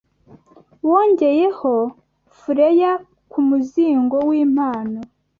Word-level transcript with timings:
wongeyeho 0.89 1.73
fureya 2.37 2.91
kumuzingo 3.31 4.17
wimpano 4.29 4.99